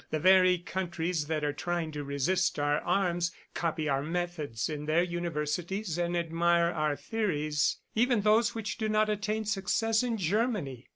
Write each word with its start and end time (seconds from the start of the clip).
The 0.09 0.17
very 0.17 0.57
countries 0.57 1.27
that 1.27 1.43
are 1.43 1.53
trying 1.53 1.91
to 1.91 2.03
resist 2.03 2.57
our 2.57 2.79
arms 2.79 3.31
copy 3.53 3.87
our 3.87 4.01
methods 4.01 4.67
in 4.67 4.87
their 4.87 5.03
universities 5.03 5.95
and 5.95 6.17
admire 6.17 6.71
our 6.71 6.95
theories, 6.95 7.77
even 7.93 8.21
those 8.21 8.55
which 8.55 8.79
do 8.79 8.89
not 8.89 9.09
attain 9.09 9.45
success 9.45 10.01
in 10.01 10.17
Germany. 10.17 10.87